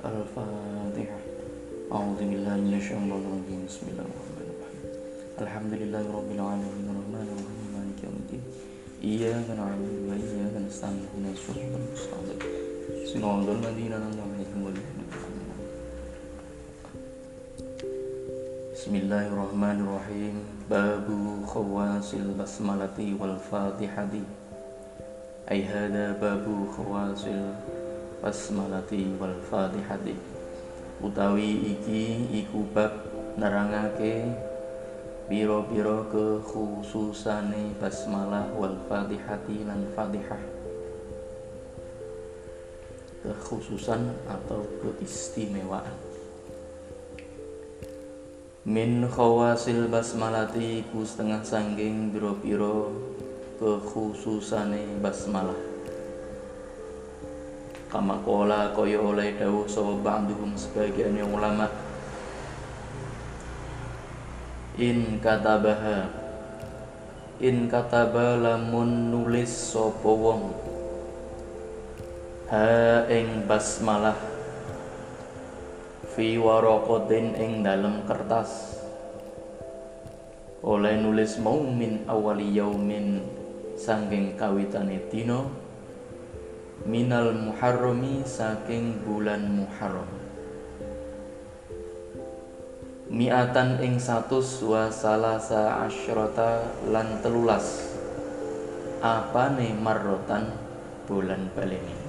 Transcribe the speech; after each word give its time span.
Al-Fatihah. 0.00 1.20
A'udzu 1.92 2.24
billahi. 2.32 2.80
Bismillahirrahmanirrahim. 2.80 4.88
Alhamdulillahi 5.36 6.08
rabbil 6.08 6.40
alamin 6.40 6.88
arrahmanir 6.88 7.36
rahim 7.36 7.76
maliki 7.76 8.08
yaumiddin. 8.08 8.71
Ihdinas 9.02 9.50
siratal 9.50 10.62
mustaqim. 11.90 12.38
Siratal 13.02 13.58
ladzina 13.58 13.98
an'amta 13.98 14.22
'alaihim 14.22 14.62
ghairil 14.62 14.94
maghdubi 14.94 15.42
'alaihim 15.42 15.66
Bismillahirrahmanirrahim. 18.70 20.46
Babu 20.70 21.42
khawasil 21.50 22.30
basmalati 22.38 23.18
wal 23.18 23.42
fatihati. 23.42 24.22
Ay 25.50 25.66
hada 25.66 26.14
babu 26.22 26.70
khawasil 26.70 27.58
basmalati 28.22 29.18
wal 29.18 29.34
fatihati. 29.50 30.14
Utawi 31.02 31.74
iki 31.74 32.30
iku 32.30 32.62
bab 32.70 33.02
nerangake 33.34 34.30
Biro-biro 35.30 36.10
kekhususane 36.10 37.78
basmalah 37.78 38.50
wal 38.58 38.74
fatihati 38.90 39.62
lan 39.62 39.86
fatihah 39.94 40.42
Kekhususan 43.22 44.10
atau 44.26 44.66
keistimewaan. 44.82 45.94
Min 48.66 49.06
khawasil 49.06 49.86
basmalati 49.86 50.82
ku 50.90 51.06
setengah 51.06 51.46
sangging 51.46 52.10
biro-biro 52.10 52.90
kekhususane 53.62 54.98
basmalah. 54.98 55.58
Kama 57.86 58.18
kola 58.26 58.74
kaya 58.74 58.98
oleh 58.98 59.38
dawuh 59.38 59.70
ba'duhum 60.02 60.58
sebagian 60.58 61.14
yang 61.14 61.30
ulama 61.30 61.70
In 64.80 65.20
katabaha. 65.20 66.08
In 67.44 67.68
kataba 67.68 68.40
lamun 68.40 69.12
nulis 69.12 69.52
sapa 69.52 70.08
wong. 70.08 70.48
Ha 72.48 73.04
ing 73.12 73.44
basmalah. 73.44 74.16
Fi 76.16 76.40
warokotin 76.40 77.36
ing 77.36 77.60
dalam 77.60 78.08
kertas. 78.08 78.80
Oleh 80.64 80.96
nulis 80.96 81.36
mau 81.36 81.60
min 81.60 82.08
awali 82.08 82.56
yaumin 82.56 83.20
sangking 83.76 84.40
kawitane 84.40 85.04
dino 85.12 85.52
minal 86.88 87.36
muharrami 87.36 88.24
saking 88.24 89.04
bulan 89.04 89.52
muharram 89.52 90.31
miatan 93.12 93.76
ing 93.84 94.00
satus 94.00 94.64
wa 94.64 94.88
salasa 94.88 95.84
asyrota 95.84 96.64
lan 96.88 97.20
telulas. 97.20 97.92
Apane 99.04 99.76
marrotan? 99.76 100.48
Bulan 101.02 101.50
baleni 101.52 102.02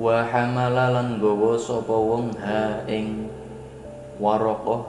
wa 0.00 0.24
hamala 0.24 0.96
lan 0.96 1.20
gawa 1.20 1.60
sapa 1.60 1.92
wong 1.92 2.32
ha 2.40 2.88
ing 2.88 3.28
waraqah 4.16 4.80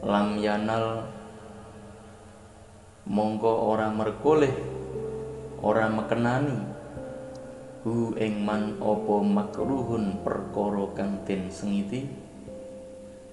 lam 0.00 0.40
yanal 0.40 1.04
mongko 3.04 3.52
ora 3.68 3.92
merkoleh 3.92 4.56
ora 5.60 5.92
mekenani 5.92 6.73
hu 7.84 8.16
ing 8.16 8.40
man 8.40 8.80
apa 8.80 9.16
makruhun 9.20 10.24
perkara 10.24 10.88
kang 10.96 11.20
den 11.28 11.52
sengiti 11.52 12.08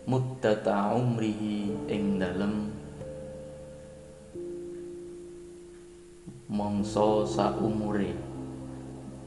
muddata 0.04 0.92
umrihi 0.92 1.88
ing 1.88 2.20
dalem 2.20 2.68
mongso 6.52 7.24
saumure 7.24 8.12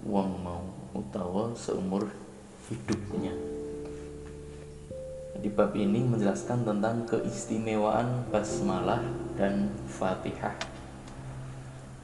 wong 0.04 0.30
mau 0.44 0.60
utawa 0.92 1.56
seumur 1.56 2.12
hidupnya. 2.68 3.32
Di 5.40 5.48
bab 5.48 5.72
ini 5.72 6.04
menjelaskan 6.04 6.68
tentang 6.68 7.08
keistimewaan 7.08 8.28
basmalah 8.28 9.00
dan 9.40 9.72
fatihah. 9.88 10.52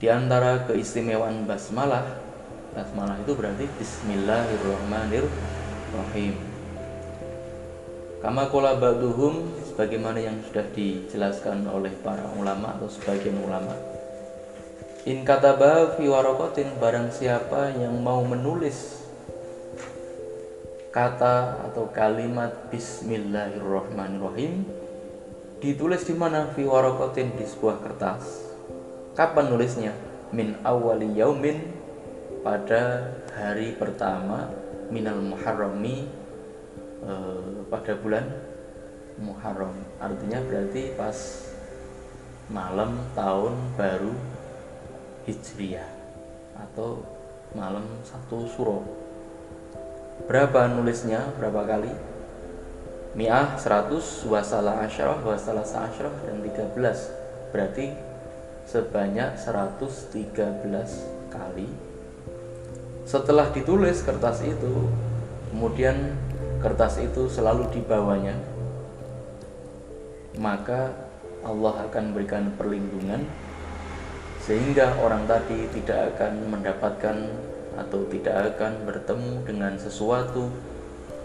Di 0.01 0.09
antara 0.09 0.65
keistimewaan 0.65 1.45
basmalah, 1.45 2.30
basmalah 2.71 3.19
itu 3.23 3.35
berarti 3.35 3.67
Bismillahirrahmanirrahim. 3.79 6.35
Kama 8.21 8.53
kola 8.53 8.77
ba'duhum 8.77 9.49
sebagaimana 9.65 10.21
yang 10.21 10.37
sudah 10.45 10.69
dijelaskan 10.77 11.65
oleh 11.73 11.89
para 12.05 12.29
ulama 12.37 12.77
atau 12.77 12.85
sebagian 12.85 13.41
ulama 13.41 13.73
In 15.09 15.25
kataba 15.25 15.97
fi 15.97 16.05
warokotin 16.05 16.77
barang 16.77 17.09
siapa 17.09 17.73
yang 17.73 17.97
mau 18.05 18.21
menulis 18.21 19.01
kata 20.93 21.65
atau 21.73 21.89
kalimat 21.89 22.69
Bismillahirrahmanirrahim 22.69 24.69
ditulis 25.65 26.05
di 26.05 26.13
mana 26.13 26.53
fi 26.53 26.69
warokotin 26.69 27.33
di 27.33 27.49
sebuah 27.49 27.81
kertas. 27.81 28.53
Kapan 29.17 29.49
nulisnya? 29.49 29.97
Min 30.37 30.61
awali 30.61 31.09
yaumin 31.17 31.80
pada 32.41 33.13
hari 33.37 33.77
pertama 33.77 34.49
minal 34.89 35.21
muharrami 35.21 36.09
eh, 37.05 37.51
pada 37.69 37.95
bulan 37.97 38.27
Muharram. 39.21 39.77
Artinya 40.01 40.41
berarti 40.41 40.97
pas 40.97 41.17
malam 42.49 42.97
tahun 43.13 43.53
baru 43.77 44.17
Hijriah 45.29 45.87
atau 46.57 47.05
malam 47.53 47.85
satu 48.01 48.49
suro. 48.49 48.81
Berapa 50.25 50.73
nulisnya? 50.73 51.21
Berapa 51.37 51.69
kali? 51.69 51.93
Mi'ah 53.11 53.59
100 53.59 54.31
wasala 54.31 54.87
asyarah 54.87 55.21
wasala 55.21 55.67
asyarah 55.67 56.15
dan 56.25 56.41
13 56.47 56.79
berarti 57.51 57.91
sebanyak 58.71 59.35
113 59.35 60.31
kali 61.35 61.90
setelah 63.11 63.51
ditulis 63.51 64.07
kertas 64.07 64.47
itu 64.47 64.87
kemudian 65.51 66.15
kertas 66.63 67.03
itu 67.03 67.27
selalu 67.27 67.67
dibawanya 67.75 68.39
maka 70.39 70.95
Allah 71.43 71.91
akan 71.91 72.15
berikan 72.15 72.55
perlindungan 72.55 73.27
sehingga 74.39 74.95
orang 75.03 75.27
tadi 75.27 75.67
tidak 75.75 76.15
akan 76.15 76.55
mendapatkan 76.55 77.17
atau 77.75 78.07
tidak 78.07 78.55
akan 78.55 78.87
bertemu 78.87 79.33
dengan 79.43 79.75
sesuatu 79.75 80.47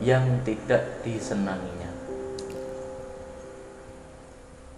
yang 0.03 0.43
tidak 0.43 1.05
disenanginya. 1.05 1.91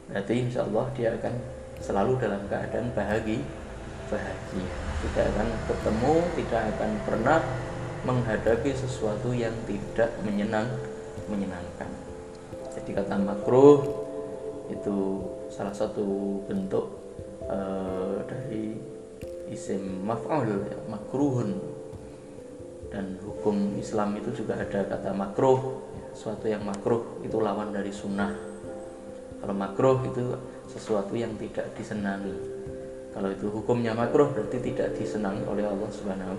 Berarti 0.07 0.33
insya 0.37 0.63
Allah 0.63 0.85
dia 0.93 1.09
akan 1.17 1.33
selalu 1.81 2.13
dalam 2.21 2.41
keadaan 2.47 2.93
bahagia, 2.93 3.41
bahagia. 4.07 4.71
Tidak 5.03 5.25
akan 5.35 5.47
bertemu, 5.69 6.13
tidak 6.41 6.61
akan 6.75 6.91
pernah 7.05 7.39
menghadapi 8.07 8.71
sesuatu 8.73 9.35
yang 9.35 9.53
tidak 9.67 10.09
menyenang, 10.23 10.67
menyenangkan. 11.27 11.91
Jadi 12.73 12.89
kata 12.95 13.19
makruh 13.19 13.83
itu 14.71 15.23
salah 15.51 15.75
satu 15.75 16.39
bentuk 16.47 16.87
uh, 17.47 18.23
dari 18.27 18.75
isim 19.47 20.03
maf'ul 20.03 20.67
ya, 20.67 20.77
makruhun 20.91 21.55
dan 22.91 23.19
hukum 23.23 23.75
Islam 23.79 24.15
itu 24.19 24.43
juga 24.43 24.59
ada 24.59 24.83
kata 24.87 25.11
makruh 25.15 25.83
sesuatu 26.15 26.47
yang 26.47 26.63
makruh 26.63 27.19
itu 27.23 27.39
lawan 27.39 27.71
dari 27.71 27.91
sunnah 27.91 28.31
kalau 29.39 29.55
makruh 29.55 30.03
itu 30.07 30.35
sesuatu 30.67 31.15
yang 31.15 31.35
tidak 31.39 31.71
disenangi 31.75 32.56
kalau 33.11 33.31
itu 33.31 33.49
hukumnya 33.49 33.95
makruh 33.95 34.29
berarti 34.31 34.59
tidak 34.59 34.97
disenangi 34.97 35.45
oleh 35.47 35.65
Allah 35.65 35.89
Subhanahu 35.89 36.35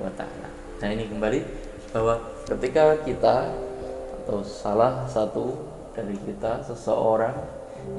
wa 0.00 0.10
taala. 0.14 0.48
Nah, 0.82 0.88
ini 0.90 1.06
kembali 1.06 1.40
bahwa 1.94 2.18
ketika 2.50 2.98
kita 3.06 3.54
atau 4.24 4.42
salah 4.42 5.06
satu 5.06 5.54
dari 5.94 6.16
kita 6.16 6.64
seseorang 6.66 7.34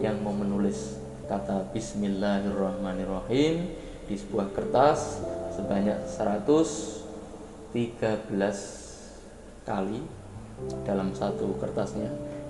yang 0.01 0.19
mau 0.19 0.33
menulis 0.33 0.97
kata 1.29 1.69
Bismillahirrahmanirrahim 1.71 3.69
di 4.05 4.15
sebuah 4.17 4.53
kertas 4.53 5.21
sebanyak 5.53 5.97
113 6.05 7.05
kali 9.65 10.01
dalam 10.85 11.09
satu 11.17 11.57
kertasnya 11.57 12.09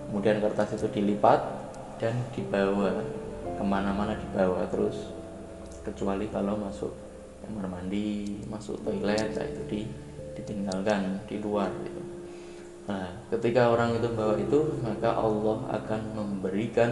kemudian 0.10 0.42
kertas 0.44 0.74
itu 0.76 0.88
dilipat 0.92 1.40
dan 2.00 2.16
dibawa 2.36 2.92
ke 3.56 3.64
mana-mana 3.64 4.16
dibawa 4.20 4.68
terus 4.68 4.96
kecuali 5.86 6.26
kalau 6.34 6.58
masuk 6.58 6.90
kamar 7.46 7.70
mandi 7.70 8.42
masuk 8.50 8.82
toilet 8.82 9.38
nah 9.38 9.46
itu 9.46 9.62
di, 9.70 9.80
ditinggalkan 10.34 11.22
di 11.30 11.38
luar 11.38 11.70
gitu. 11.86 12.02
nah 12.90 13.06
ketika 13.30 13.70
orang 13.70 14.02
itu 14.02 14.10
bawa 14.18 14.36
itu 14.42 14.60
maka 14.82 15.14
Allah 15.14 15.58
akan 15.78 16.02
memberikan 16.18 16.90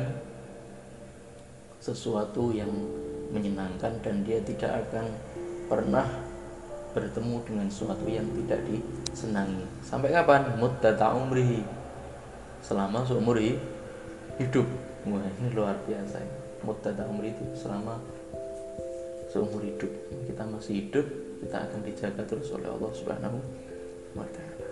sesuatu 1.81 2.53
yang 2.53 2.69
menyenangkan 3.33 3.97
dan 4.05 4.21
dia 4.21 4.39
tidak 4.45 4.87
akan 4.87 5.09
pernah 5.67 6.05
bertemu 6.93 7.41
dengan 7.43 7.67
sesuatu 7.67 8.05
yang 8.05 8.23
tidak 8.45 8.61
disenangi. 8.69 9.65
Sampai 9.81 10.13
kapan? 10.13 10.53
Muddata 10.61 11.11
umri 11.17 11.65
selama 12.61 13.01
seumur 13.03 13.35
hidup. 13.41 14.67
Wah 15.03 15.27
ini 15.41 15.51
luar 15.51 15.75
biasa 15.83 16.23
muddata 16.63 17.03
umri 17.11 17.35
itu 17.35 17.43
selama 17.59 17.99
seumur 19.33 19.65
hidup. 19.65 19.89
Kita 20.29 20.45
masih 20.45 20.85
hidup 20.85 21.05
kita 21.41 21.57
akan 21.65 21.81
dijaga 21.81 22.21
terus 22.23 22.53
oleh 22.53 22.69
Allah 22.69 22.91
Subhanahu 22.93 23.37
wa 24.13 24.27
taala. 24.29 24.67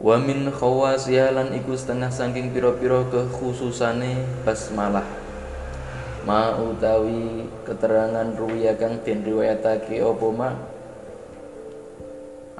Wa 0.00 0.16
min 0.16 0.48
khawasiyalan 0.48 1.52
iku 1.60 1.76
setengah 1.76 2.08
saking 2.08 2.56
pira-pira 2.56 3.04
kekhususane 3.12 4.24
basmalah. 4.48 5.04
Ma 6.24 6.56
utawi 6.56 7.44
keterangan 7.68 8.32
ruya 8.34 8.72
kang 8.80 9.04
den 9.04 9.20
riwayatake 9.20 10.00
apa 10.00 10.26
ma 10.32 10.50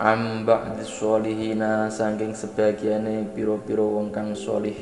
am 0.01 0.45
ba'di 0.49 0.85
sholihina 0.85 1.89
saking 1.89 2.37
sebagiane 2.37 3.33
pira-pira 3.33 3.85
wong 3.85 4.13
kang 4.13 4.37
sholih. 4.37 4.77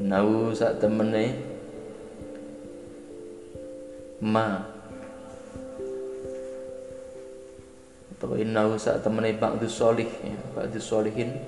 Inau 0.00 0.56
sak 0.56 0.80
temene 0.80 1.49
ma. 4.20 4.60
Atau 8.16 8.36
innahu 8.36 8.76
sak 8.76 9.00
temene 9.00 9.32
ba'du 9.40 9.64
sholih 9.64 10.08
ya 10.20 10.36
ba'du 10.52 10.76
sholihin 10.76 11.40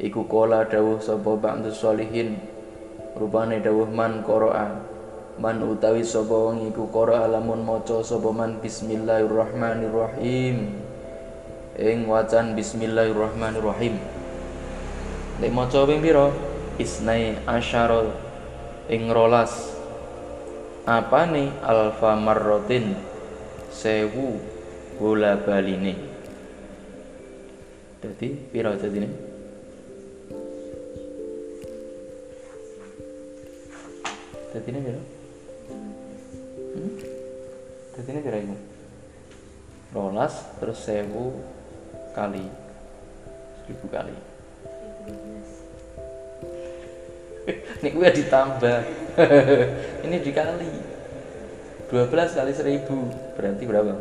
iku 0.00 0.24
kola 0.24 0.64
dawuh 0.64 0.96
sapa 0.96 1.36
ba'du 1.36 1.68
sholihin 1.68 2.40
rupane 3.20 3.60
dawuh 3.60 3.84
man 3.84 4.24
qara'a 4.24 4.80
man 5.36 5.60
utawi 5.60 6.00
sapa 6.00 6.32
wong 6.32 6.72
iku 6.72 6.88
qara'a 6.88 7.28
lamun 7.28 7.64
maca 7.68 8.00
sapa 8.00 8.32
man 8.32 8.60
bismillahirrahmanirrahim. 8.64 10.56
Ing 11.80 12.04
wacan 12.04 12.52
bismillahirrahmanirrahim. 12.56 13.96
Nek 15.40 15.52
maca 15.52 15.88
ping 15.88 16.04
pira? 16.04 16.28
Isnai 16.76 17.40
asyara 17.48 18.08
ing 18.88 19.08
rolas 19.12 19.79
apa 20.86 21.20
nih? 21.28 21.48
Alfa 21.64 22.16
marrotin. 22.16 22.96
Sewu 23.70 24.40
bola 25.00 25.40
baline. 25.40 25.96
Jadi 28.00 28.28
piro 28.48 28.72
jadi 28.80 28.96
ini 28.96 29.08
jadi 34.50 34.68
ini 34.72 34.80
piro? 34.82 35.02
Hmm? 36.74 36.92
jadi 37.92 38.08
ini 38.08 38.20
piro 38.24 38.38
ini 38.40 38.56
rolas 39.92 40.34
terus 40.58 40.80
sewu 40.80 41.38
kali. 42.16 42.46
Seribu 43.66 43.86
kali. 43.90 44.14
Ini 47.80 47.88
gue 47.96 48.08
ditambah 48.22 48.78
ini 50.06 50.16
dikali. 50.20 50.70
12 51.90 52.06
kali 52.10 52.52
1000 52.54 52.86
berarti 53.34 53.64
berapa? 53.66 53.94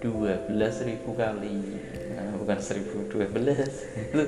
12 0.00 0.88
ribu 0.88 1.10
kali. 1.12 1.56
Nah, 2.16 2.32
bukan 2.40 2.58
1012 2.60 3.12
itu 4.12 4.22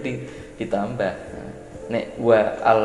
ditambah. 0.60 1.12
Nah, 1.16 1.50
nek 1.88 2.20
wa 2.20 2.40
al 2.60 2.82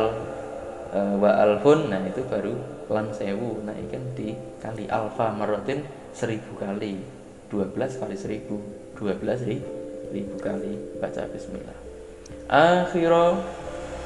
uh, 0.94 1.15
wa 1.19 1.31
alfun 1.44 1.91
nah 1.91 2.00
itu 2.07 2.23
baru 2.23 2.55
lan 2.88 3.11
sewu. 3.11 3.63
Nah 3.65 3.75
ini 3.75 3.89
kan 3.91 4.03
dikali 4.15 4.85
alfa 4.88 5.33
marotin 5.35 5.83
1000 6.15 6.39
kali. 6.55 7.03
12 7.51 8.01
kali 8.01 8.15
1000 8.15 8.95
12 8.95 10.13
ribu 10.13 10.35
kali. 10.39 10.73
Baca 11.01 11.27
bismillah. 11.27 11.77
Akhirah 12.47 13.62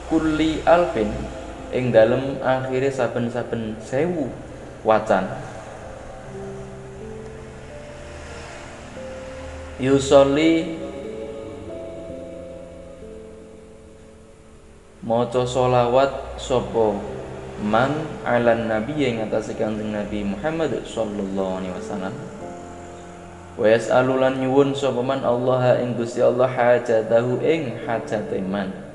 kulli 0.07 0.63
alfin 0.63 1.11
ing 1.75 1.91
dalem 1.91 2.39
akhire 2.39 2.87
saben-saben 2.87 3.75
sewu 3.83 4.31
wacan. 4.87 5.27
Yusoli 9.77 10.79
maca 15.05 15.45
solawat 15.45 16.39
sopo 16.41 16.97
man 17.61 17.93
ala 18.25 18.57
nabi 18.57 18.97
yang 18.97 19.29
atas 19.29 19.53
kanjeng 19.53 19.93
Nabi 19.93 20.25
Muhammad 20.25 20.81
sallallahu 20.81 21.61
alaihi 21.61 21.75
wasallam. 21.77 22.15
Wa 23.57 23.65
yas'alulan 23.69 24.37
nyuwun 24.37 24.77
sapa 24.77 25.01
man 25.01 25.25
Allah 25.25 25.81
ing 25.81 25.97
Gusti 25.97 26.21
Allah 26.21 26.45
hajatahu 26.45 27.41
ing 27.41 27.81
hajate 27.85 28.37
man 28.41 28.86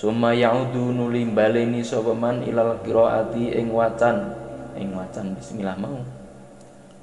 Suma 0.00 0.32
yaudu 0.32 0.96
nuli 0.96 1.28
baleni 1.28 1.84
sapa 1.84 2.16
man 2.16 2.40
ilal 2.40 2.80
qiraati 2.80 3.52
ing 3.52 3.68
wacan. 3.68 4.32
Ing 4.72 4.96
wacan 4.96 5.36
bismillah 5.36 5.76
mau. 5.76 6.00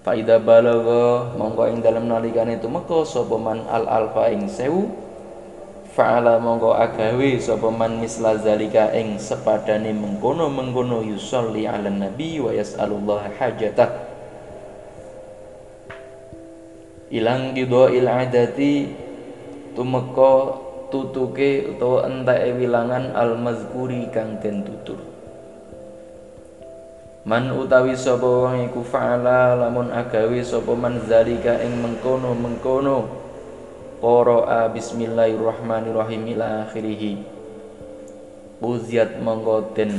Fa 0.01 0.17
idza 0.17 0.41
balagha 0.41 1.29
mongko 1.37 1.69
ing 1.69 1.85
dalem 1.85 2.09
nalikane 2.09 2.57
tumeka 2.57 3.05
sapa 3.05 3.37
man 3.37 3.69
al 3.69 3.85
alfa 3.85 4.33
ing 4.33 4.49
sewu. 4.49 4.89
Fa'ala 5.93 6.41
mongko 6.41 6.73
agawe 6.73 7.37
sapa 7.37 7.69
man 7.69 8.01
misla 8.01 8.33
zalika 8.41 8.89
ing 8.97 9.21
sepadane 9.21 9.93
mengkono-mengkono 9.93 11.05
yusolli 11.05 11.69
ala 11.69 11.93
nabi 11.93 12.41
wa 12.41 12.49
yas'alullah 12.49 13.29
hajatah. 13.37 13.93
Ilang 17.13 17.53
kido 17.53 17.93
il 17.93 18.09
adati 18.09 18.89
tumeka 19.77 20.65
tutuke 20.87 21.75
utawa 21.75 22.07
entake 22.07 22.55
wilangan 22.55 23.11
al 23.11 23.35
mazkuri 23.35 24.07
kang 24.11 24.39
den 24.39 24.63
tutur. 24.63 24.99
Man 27.27 27.51
utawi 27.51 27.91
sapa 27.99 28.23
wong 28.23 28.71
iku 28.71 28.87
fa'ala 28.87 29.59
lamun 29.59 29.91
agawe 29.91 30.39
sapa 30.39 30.71
man 30.79 31.03
zalika 31.03 31.59
ing 31.59 31.75
mengkono-mengkono 31.83 33.03
qara'a 33.99 34.71
bismillahirrahmanirrahim 34.71 36.23
ila 36.37 36.63
akhirih. 36.63 37.19
Uziat 38.63 39.19
mongko 39.19 39.75
den 39.75 39.91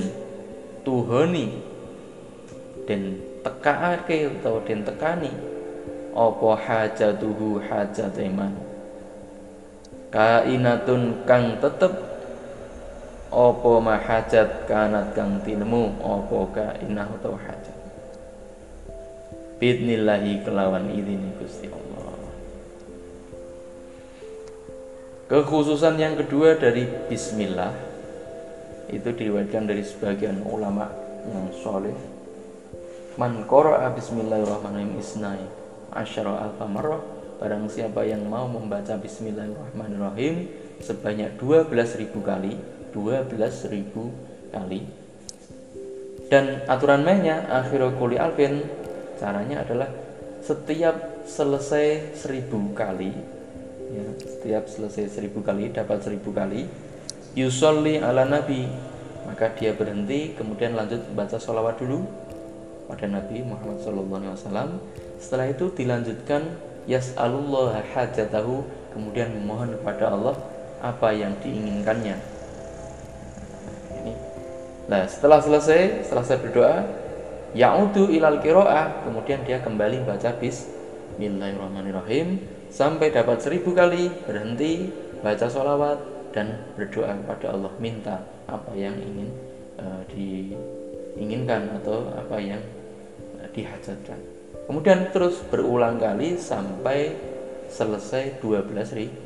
tuhoni 0.89 1.61
den 2.89 3.21
tekaake 3.45 4.41
utawa 4.41 4.65
den 4.65 4.81
tekani 4.89 5.31
apa 6.17 6.49
hajatuhu 6.57 7.61
hajat 7.61 8.17
iman 8.25 8.68
kainatun 10.13 11.25
kang 11.29 11.59
tetep. 11.61 11.93
Opo 13.29 13.77
mahajat 13.85 14.65
kanat 14.65 15.13
kang 15.13 15.45
tinemu 15.45 16.01
opo 16.01 16.49
kainah 16.49 17.13
atau 17.21 17.37
hajat? 17.37 17.77
Bidnillahi 19.61 20.49
kelawan 20.49 20.89
izin 20.89 21.37
Gusti 21.37 21.69
Allah. 21.69 22.17
Kekhususan 25.29 26.01
yang 26.01 26.17
kedua 26.17 26.57
dari 26.57 26.89
Bismillah 27.13 27.77
itu 28.89 29.13
diriwayatkan 29.13 29.69
dari 29.69 29.85
sebagian 29.85 30.41
ulama 30.49 30.89
yang 31.29 31.53
soleh 31.53 31.93
man 33.21 33.45
qara'a 33.45 33.93
bismillahirrahmanirrahim 33.93 34.97
isnai 34.97 35.45
asyara 35.93 36.49
alfa 36.49 36.65
marrah 36.65 37.03
Barang 37.39 37.71
siapa 37.71 38.03
yang 38.03 38.27
mau 38.27 38.51
membaca 38.51 38.99
Bismillahirrahmanirrahim 38.99 40.51
sebanyak 40.83 41.39
12.000 41.39 42.11
kali, 42.19 42.59
12.000 42.91 44.51
kali. 44.51 44.81
Dan 46.27 46.67
aturan 46.67 47.07
mainnya 47.07 47.47
akhirul 47.47 47.95
kuli 47.95 48.19
alfin 48.19 48.67
caranya 49.23 49.63
adalah 49.63 49.87
setiap 50.43 51.25
selesai 51.27 52.15
seribu 52.15 52.75
kali 52.75 53.11
ya, 53.91 54.07
setiap 54.23 54.65
selesai 54.71 55.09
seribu 55.11 55.43
kali 55.43 55.75
dapat 55.75 55.99
seribu 56.05 56.31
kali 56.31 56.69
yusolli 57.35 57.99
ala 57.99 58.25
nabi 58.29 58.65
maka 59.27 59.53
dia 59.57 59.75
berhenti 59.77 60.33
kemudian 60.39 60.73
lanjut 60.73 61.05
baca 61.13 61.37
sholawat 61.37 61.77
dulu 61.77 62.07
pada 62.89 63.05
Nabi 63.05 63.45
Muhammad 63.45 63.77
SAW 63.85 64.81
setelah 65.21 65.53
itu 65.53 65.69
dilanjutkan 65.77 66.49
yas'alullah 66.89 67.85
hajatahu 67.93 68.65
kemudian 68.97 69.29
memohon 69.37 69.77
kepada 69.77 70.17
Allah 70.17 70.41
apa 70.81 71.13
yang 71.13 71.37
diinginkannya. 71.45 72.17
Nah 74.89 75.05
setelah 75.05 75.45
selesai 75.45 76.09
setelah 76.09 76.25
saya 76.25 76.41
berdoa 76.41 76.81
ya'udu 77.53 78.09
ilal 78.09 78.41
kiro'ah 78.41 79.05
kemudian 79.05 79.45
dia 79.45 79.61
kembali 79.61 80.09
baca 80.09 80.33
bismillahirrahmanirrahim 80.41 82.41
sampai 82.73 83.13
dapat 83.13 83.45
seribu 83.45 83.77
kali 83.77 84.09
berhenti 84.25 84.89
baca 85.21 85.45
sholawat 85.45 86.01
dan 86.33 86.73
berdoa 86.73 87.21
kepada 87.21 87.53
Allah 87.53 87.73
minta 87.77 88.25
apa 88.49 88.73
yang 88.73 88.97
ingin 88.97 89.29
uh, 89.77 90.01
diinginkan 90.09 91.69
atau 91.85 92.09
apa 92.17 92.41
yang 92.41 92.61
uh, 93.41 93.49
dihajatkan 93.53 94.38
kemudian 94.69 95.11
terus 95.11 95.41
berulang 95.49 95.97
kali 95.97 96.37
sampai 96.37 97.17
selesai 97.73 98.39
12 98.45 98.69
ribu. 98.95 99.21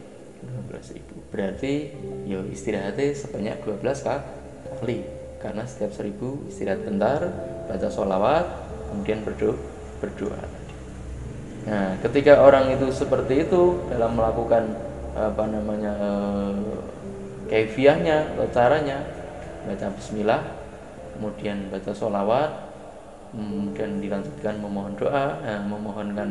12 0.71 0.97
ribu. 0.97 1.15
Berarti 1.29 1.93
yo 2.31 2.47
istirahatnya 2.47 3.13
sebanyak 3.19 3.61
12 3.67 4.07
kali. 4.07 4.99
Karena 5.43 5.67
setiap 5.67 5.91
seribu 5.91 6.47
istirahat 6.47 6.87
bentar 6.87 7.21
baca 7.67 7.89
sholawat 7.89 8.47
kemudian 8.93 9.25
berdoa 9.25 9.57
berdoa 10.05 10.43
nah 11.63 11.95
ketika 12.05 12.43
orang 12.43 12.75
itu 12.75 12.91
seperti 12.91 13.47
itu 13.49 13.81
dalam 13.89 14.19
melakukan 14.19 14.77
apa 15.15 15.45
namanya 15.47 15.93
eh, 15.95 16.53
kefiahnya 17.49 18.37
atau 18.37 18.47
caranya 18.51 18.99
baca 19.65 19.87
bismillah 19.95 20.43
kemudian 21.17 21.71
baca 21.71 21.93
sholawat 21.95 22.51
kemudian 23.33 23.99
dilanjutkan 23.99 24.61
memohon 24.61 24.95
doa 25.01 25.41
eh, 25.43 25.61
memohonkan 25.65 26.31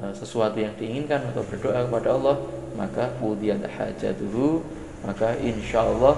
eh, 0.00 0.12
sesuatu 0.16 0.56
yang 0.56 0.72
diinginkan 0.80 1.20
atau 1.32 1.44
berdoa 1.44 1.84
kepada 1.86 2.08
Allah 2.16 2.36
maka 2.72 3.04
hajat 3.20 3.68
hajatuhu 3.68 4.64
maka 5.04 5.36
insya 5.44 5.84
Allah 5.84 6.16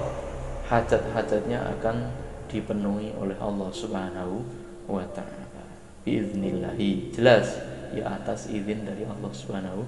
hajat-hajatnya 0.71 1.61
akan 1.77 2.09
dipenuhi 2.47 3.11
oleh 3.19 3.35
Allah 3.43 3.69
Subhanahu 3.75 4.45
wa 4.87 5.03
taala. 5.13 5.65
Biiznillahi. 6.05 7.11
Jelas 7.11 7.59
ya 7.97 8.11
atas 8.19 8.51
izin 8.51 8.87
dari 8.87 9.03
Allah 9.07 9.33
Subhanahu 9.33 9.83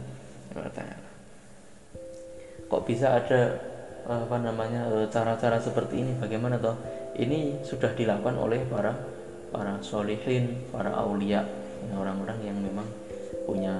wa 0.54 0.71
taala 0.73 1.06
kok 2.66 2.83
bisa 2.87 3.18
ada 3.18 3.54
apa 4.06 4.38
namanya 4.38 4.87
e, 4.90 4.97
cara-cara 5.11 5.59
seperti 5.59 6.02
ini 6.02 6.12
bagaimana 6.18 6.59
toh 6.59 6.78
ini 7.18 7.59
sudah 7.66 7.90
dilakukan 7.95 8.38
oleh 8.38 8.62
para 8.71 8.95
para 9.56 9.80
solihin 9.80 10.60
para 10.68 10.92
aulia 10.92 11.40
orang-orang 11.96 12.38
yang 12.44 12.58
memang 12.60 12.84
punya 13.48 13.72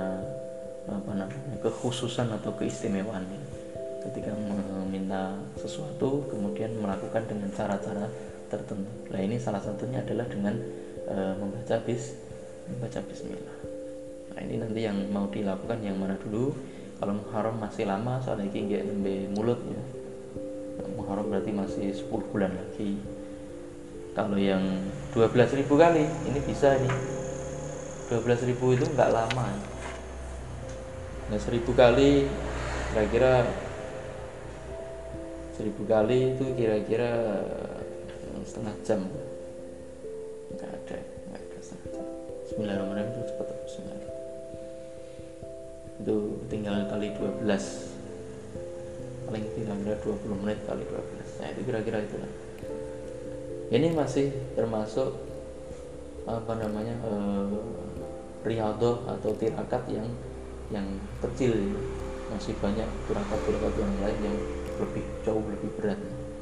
apa 0.89 1.13
namanya 1.13 1.59
kekhususan 1.61 2.31
atau 2.31 2.55
keistimewaan 2.57 3.27
ya. 3.27 3.43
ketika 4.09 4.31
meminta 4.33 5.35
sesuatu 5.59 6.25
kemudian 6.31 6.71
melakukan 6.79 7.27
dengan 7.27 7.51
cara-cara 7.51 8.07
tertentu. 8.47 8.87
Nah 9.11 9.19
ini 9.19 9.37
salah 9.43 9.59
satunya 9.59 9.99
adalah 9.99 10.31
dengan 10.31 10.55
e, 11.11 11.17
membaca 11.43 11.83
bis 11.83 12.15
membaca 12.71 13.03
Bismillah. 13.03 13.59
Nah 14.31 14.41
ini 14.47 14.55
nanti 14.63 14.81
yang 14.87 14.95
mau 15.11 15.27
dilakukan 15.27 15.83
yang 15.83 15.99
mana 15.99 16.15
dulu 16.23 16.55
kalau 17.03 17.19
Muharram 17.19 17.59
masih 17.59 17.91
lama 17.91 18.23
soalnya 18.23 18.47
ini 18.55 18.61
nggak 18.71 18.83
mulut 19.35 19.59
ya 19.67 19.83
Muharram 20.97 21.29
berarti 21.29 21.53
masih 21.53 21.87
10 21.93 22.33
bulan 22.33 22.55
lagi 22.55 22.97
kalau 24.17 24.41
yang 24.41 24.65
12.000 25.13 25.69
kali 25.69 26.09
ini 26.09 26.41
bisa 26.41 26.81
ini. 26.81 26.89
12.000 28.09 28.57
itu 28.57 28.85
nggak 28.97 29.13
lama 29.13 29.47
nah 31.27 31.35
1000 31.43 31.59
kali 31.75 32.31
kira-kira 32.95 33.43
1000 35.59 35.75
kali 35.91 36.19
itu 36.39 36.45
kira-kira 36.55 37.13
setengah 38.47 38.75
jam. 38.87 39.01
Nggak 40.55 40.71
ada 40.71 40.97
nggak 41.03 41.41
ada 41.43 41.59
setengah 41.61 41.89
jam. 41.99 42.07
Bismillahirrahmanirrahim 42.47 43.11
itu 43.11 43.23
cepat 43.27 43.47
Bismillahirrahmanirrahim 43.67 44.07
itu 45.97 46.17
tinggal 46.53 46.87
kali 46.87 47.09
12 47.19 47.43
paling 49.27 49.45
kira-kira 49.59 49.95
20 50.07 50.43
menit 50.45 50.59
kali 50.63 50.87
12 50.87 51.43
nah 51.43 51.49
itu 51.51 51.61
kira-kira 51.67 51.99
itu 52.05 52.17
lah 52.23 52.46
ini 53.67 53.91
masih 53.91 54.31
termasuk 54.55 55.11
apa 56.27 56.53
namanya 56.59 56.95
eh, 57.03 57.47
riado 58.47 59.03
atau 59.11 59.31
tirakat 59.35 59.83
yang 59.91 60.07
yang 60.71 60.87
kecil 61.23 61.55
masih 62.31 62.55
banyak 62.59 62.87
tirakat-tirakat 63.07 63.75
yang 63.79 63.93
lain 64.03 64.19
yang 64.23 64.37
lebih 64.83 65.05
jauh 65.23 65.43
lebih 65.43 65.71
berat. 65.79 65.99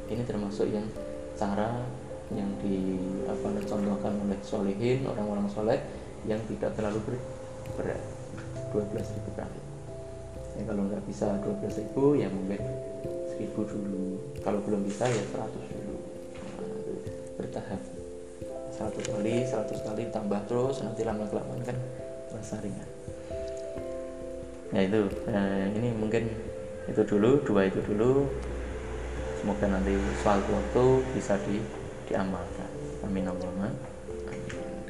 Ini 0.09 0.23
termasuk 0.25 0.69
yang 0.69 0.85
cara 1.37 1.81
yang 2.33 2.49
di 2.61 2.97
apa 3.29 3.53
contohkan 3.69 4.13
oleh 4.25 4.39
solehin 4.41 5.05
orang-orang 5.05 5.49
soleh 5.49 5.81
yang 6.25 6.41
tidak 6.49 6.73
terlalu 6.77 7.21
berat. 7.77 8.01
12.000 8.73 9.39
kali. 9.39 9.61
Ya 10.59 10.63
kalau 10.67 10.83
nggak 10.91 11.05
bisa 11.07 11.39
12.000 11.47 11.95
ya 12.21 12.29
mungkin 12.33 12.63
1000 13.39 13.55
dulu. 13.55 14.19
Kalau 14.43 14.59
belum 14.67 14.83
bisa 14.83 15.07
ya 15.07 15.23
100 15.31 15.73
dulu 15.73 15.84
nah, 15.84 15.84
bertahap 17.55 17.79
100 18.75 19.15
kali 19.15 19.47
100 19.47 19.87
kali 19.87 20.03
tambah 20.11 20.43
terus 20.51 20.83
nanti 20.83 21.07
lama 21.07 21.23
kelamaan 21.31 21.63
kan 21.63 21.79
terasa 22.27 22.59
ringan. 22.59 22.91
Ya 24.75 24.91
itu 24.91 25.07
nah, 25.31 25.71
ini 25.71 25.95
mungkin 25.95 26.27
itu 26.91 26.99
dulu 27.07 27.47
dua 27.47 27.71
itu 27.71 27.79
dulu. 27.87 28.27
Semoga 29.39 29.71
nanti 29.71 29.95
suatu 30.19 30.51
waktu 30.51 30.85
bisa 31.15 31.39
di 31.47 31.63
diamalkan. 32.11 32.67
Amin 33.07 33.31
Allahumma. 33.31 33.71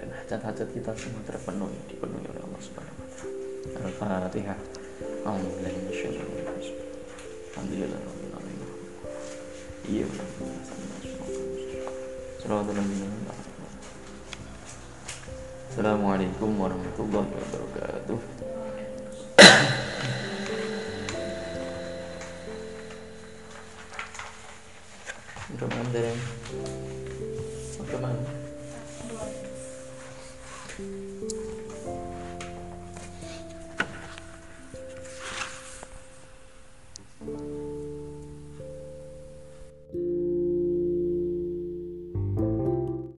Dan 0.01 0.09
hajat-hajat 0.09 0.69
kita 0.73 0.97
semua 0.97 1.21
terpenuhi 1.29 1.77
dipenuhi 1.93 2.25
oleh 2.33 2.41
Allah 2.49 2.63
Subhanahu 2.65 3.05
Al-Fatihah. 3.85 4.57
Alhamdulillah 5.29 5.85
Iya 9.85 10.09
Assalamualaikum 15.73 16.61
warahmatullahi 16.61 17.25
wabarakatuh. 17.25 18.21
Udah 25.57 25.69
mana? 28.05 28.34